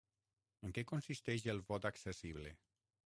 En 0.67 0.73
què 0.77 0.83
consisteix 0.91 1.45
el 1.55 1.61
vot 1.73 1.85
accessible? 1.91 2.59